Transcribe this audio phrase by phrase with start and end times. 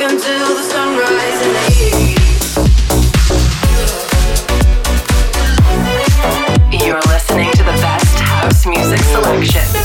[0.00, 0.14] got,
[9.74, 9.79] you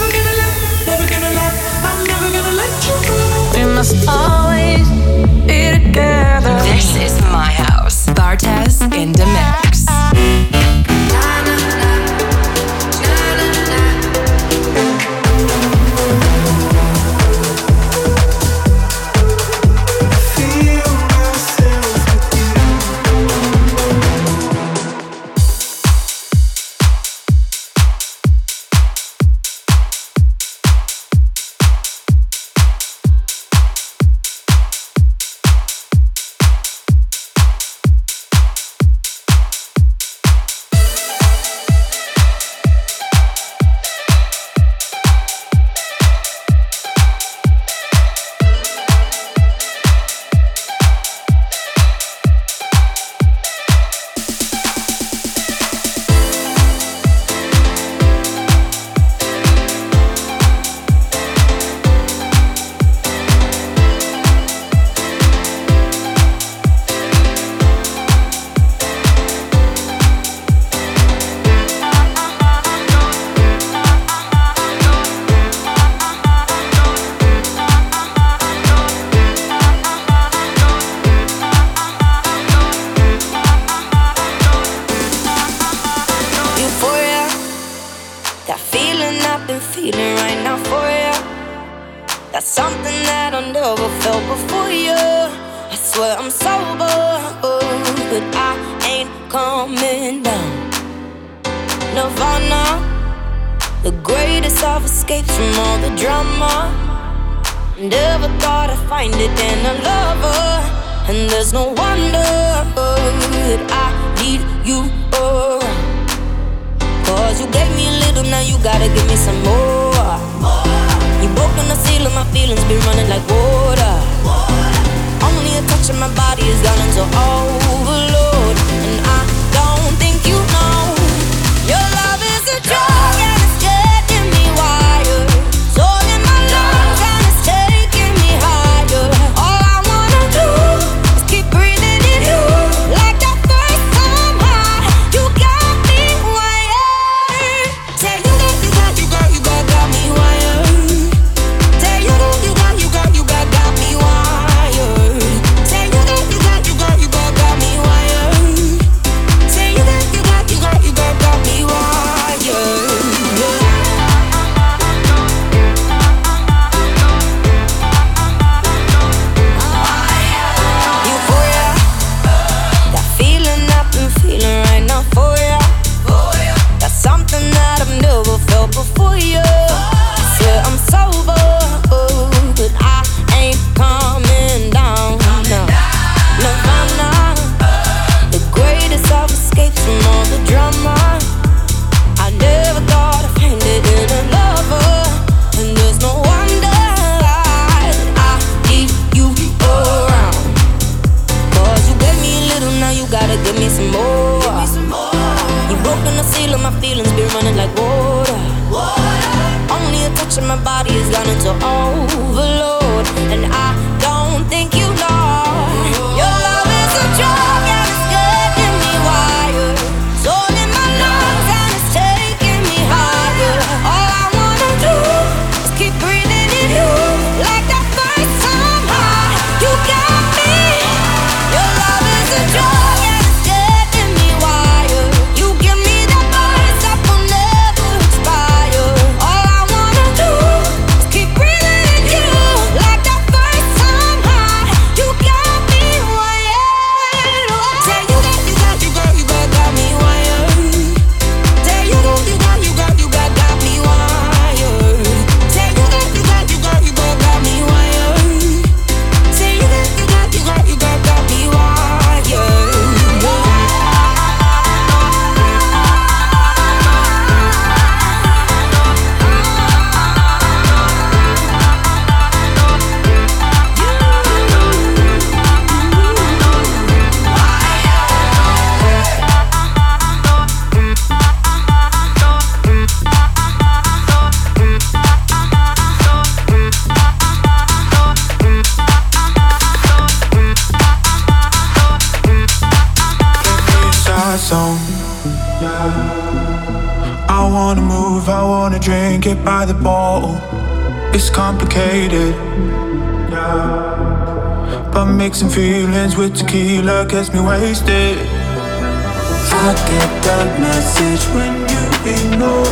[306.36, 308.18] tequila gets me wasted.
[308.18, 312.70] I get that message when you ignore.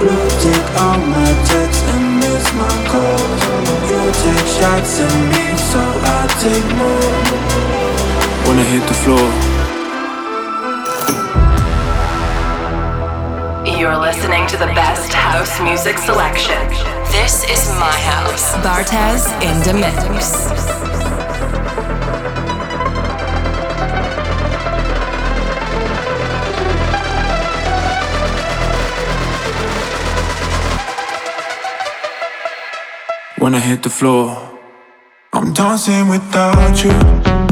[0.00, 3.42] Blue tick on my text and miss my calls.
[3.88, 7.12] You take shots at me, so I take more.
[8.46, 9.28] Wanna hit the floor.
[13.78, 16.58] You're listening to the best house music selection.
[17.12, 18.54] This is my house.
[18.64, 21.23] Bartez in the mix.
[33.44, 34.58] When I hit the floor,
[35.34, 37.43] I'm dancing without you.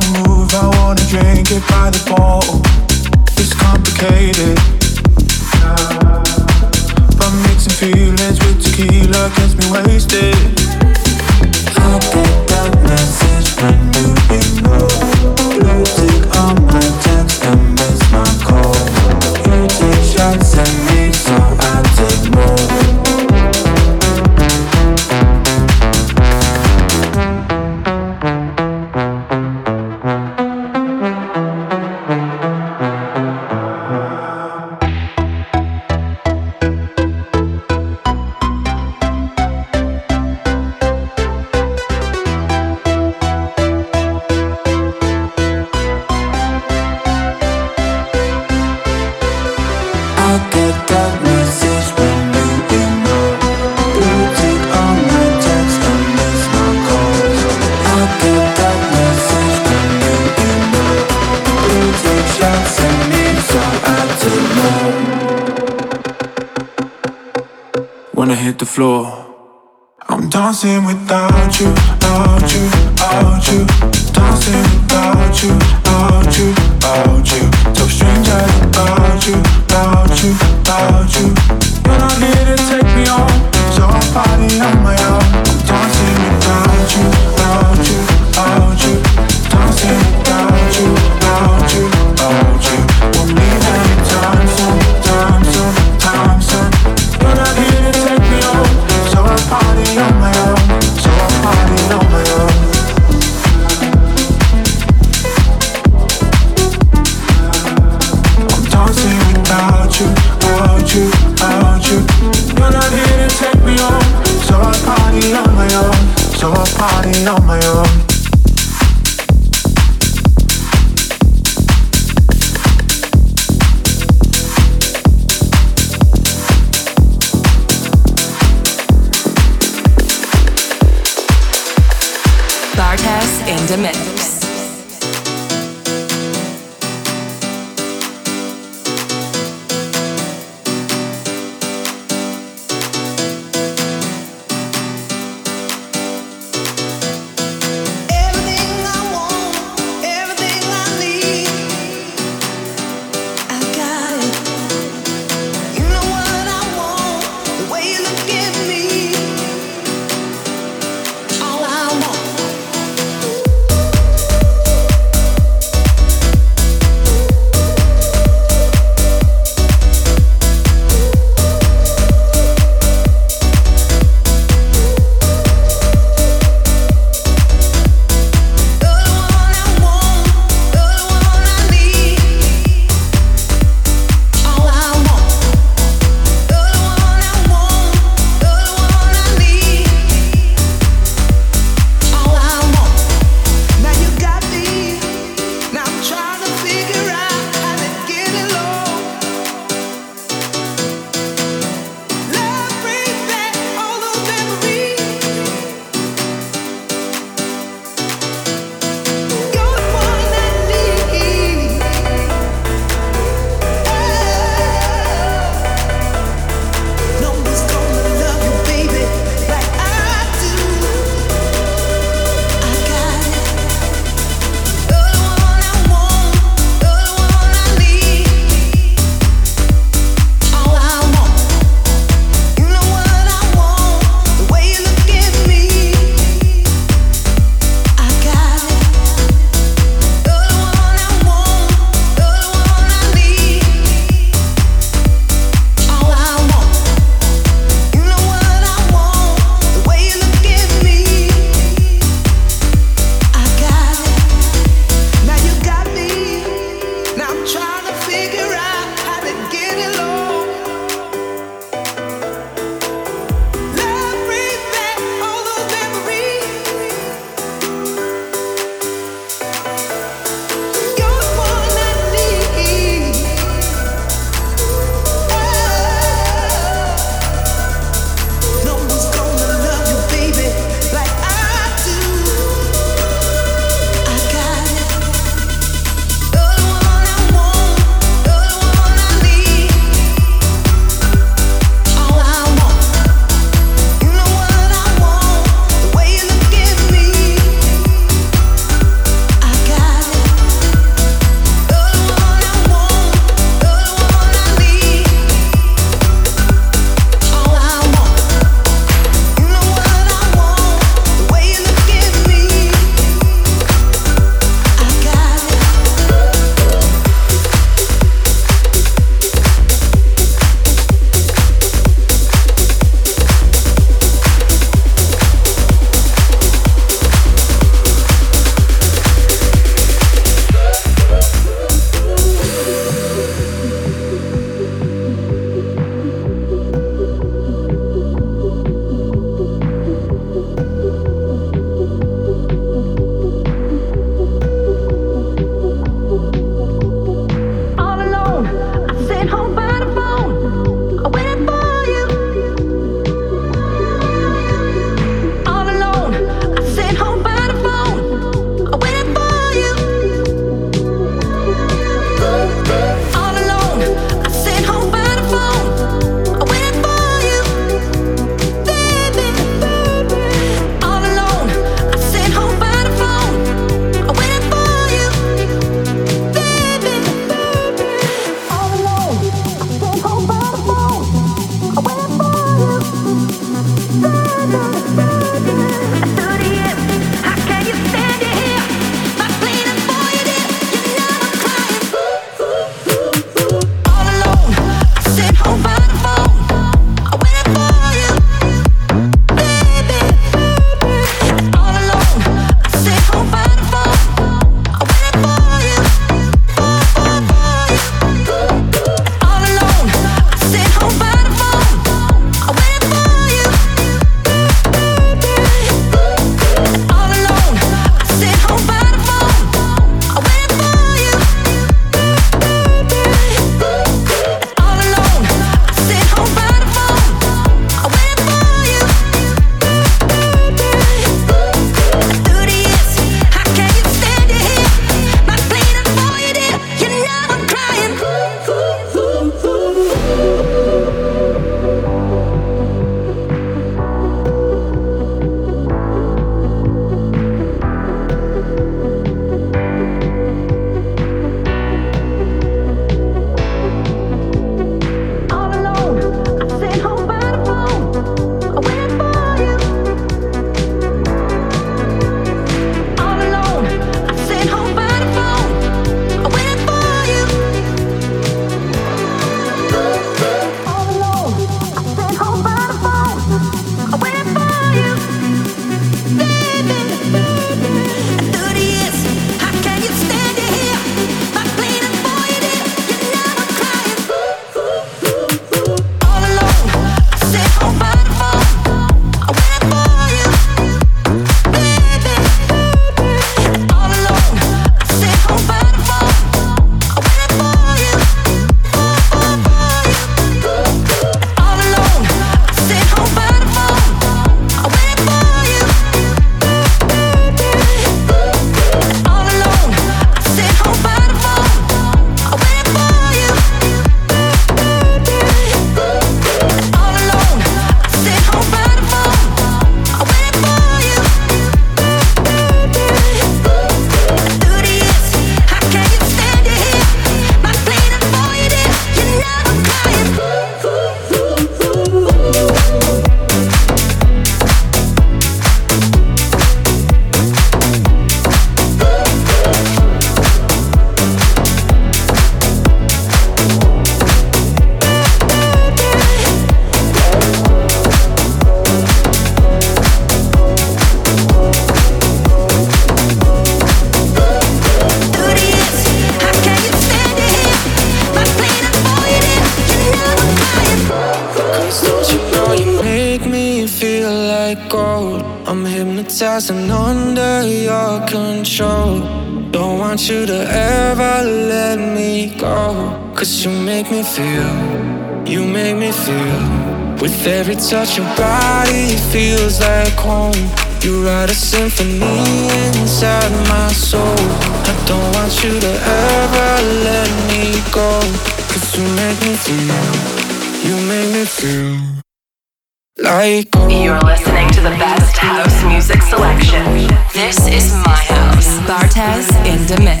[598.90, 600.00] Montez in the mix.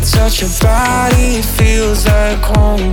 [0.00, 2.89] touch your body feels like home.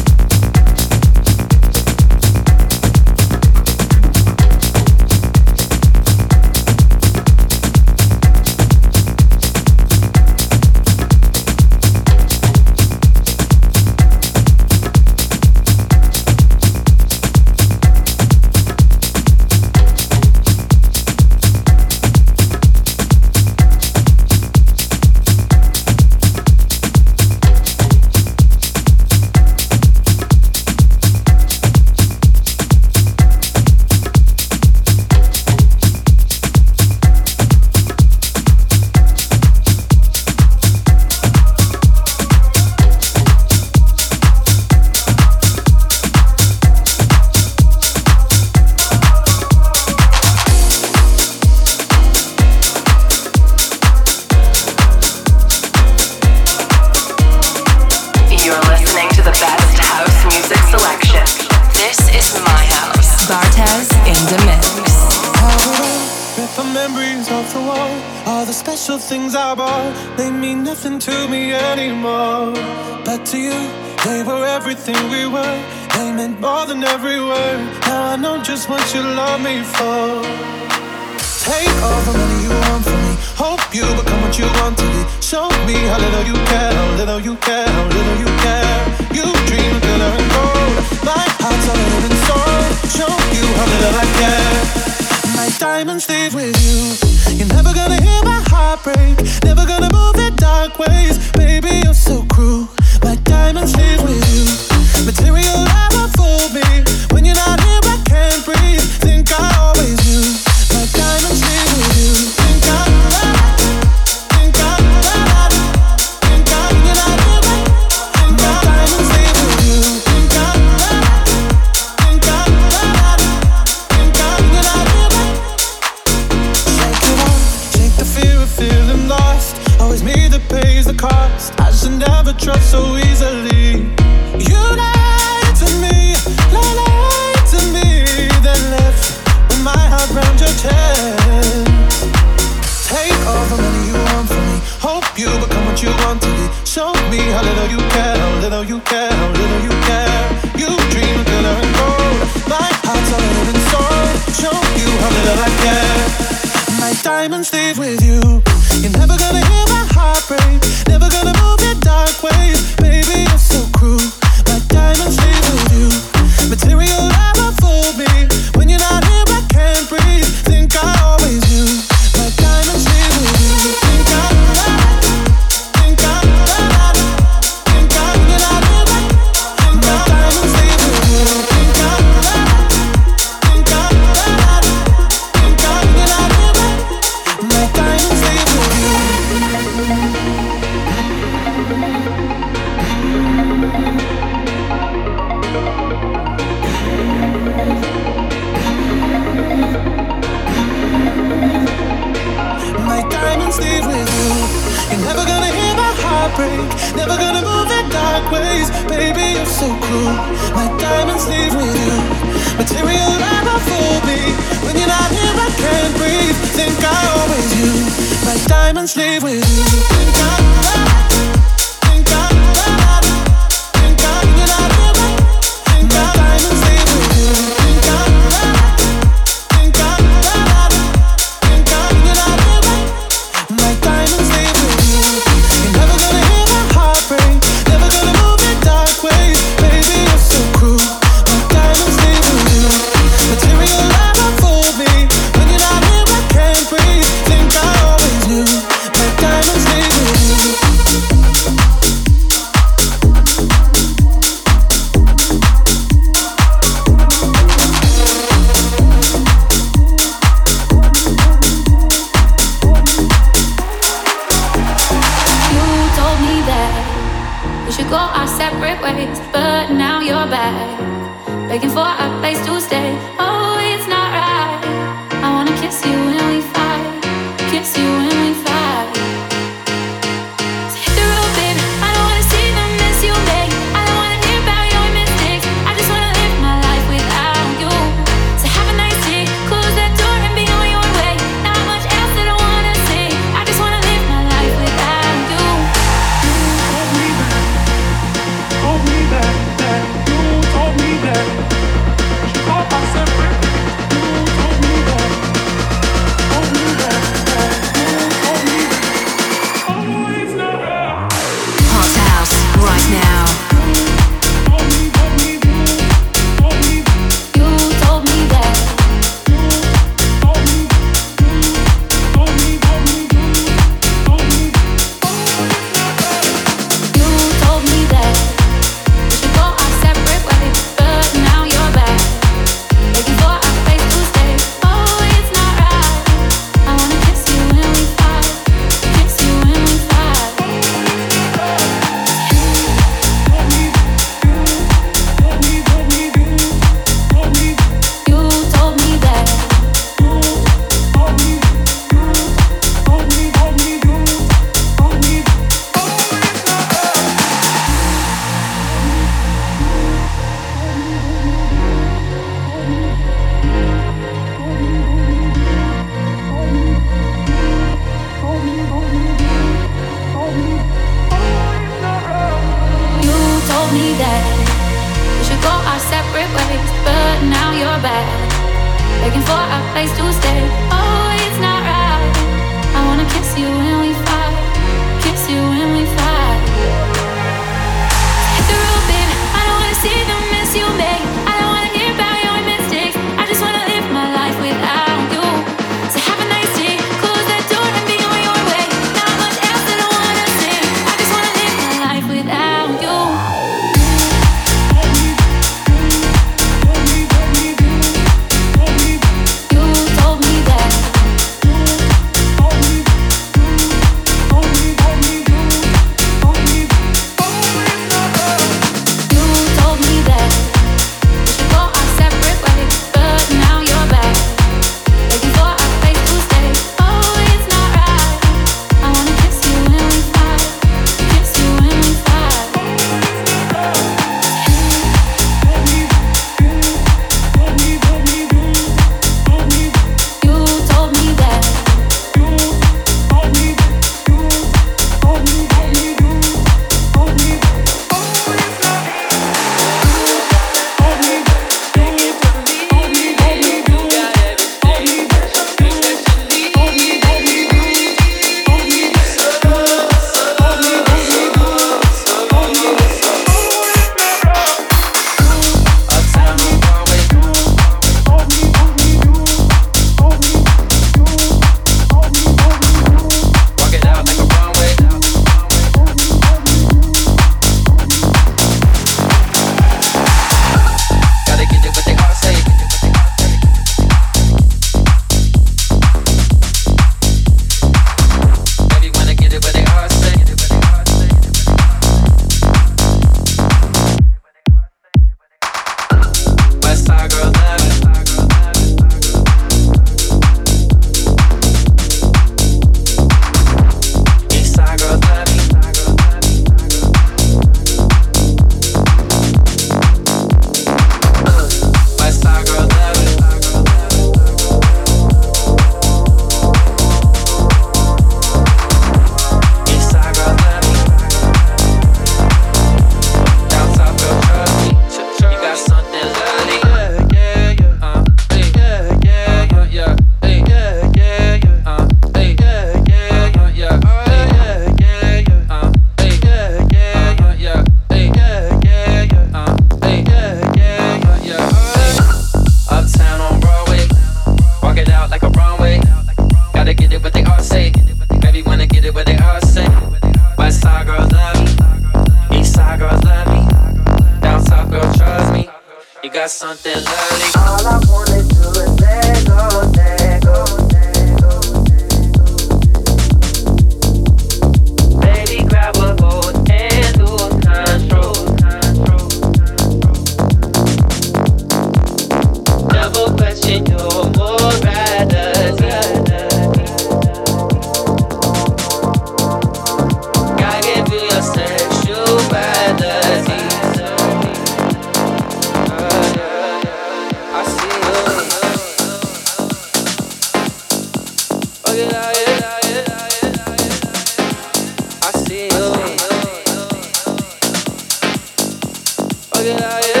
[599.43, 600.00] Yeah.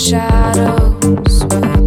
[0.00, 1.77] Hey.